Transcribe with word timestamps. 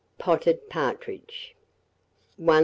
POTTED 0.17 0.67
PARTRIDGE. 0.67 1.53
1037. 2.39 2.57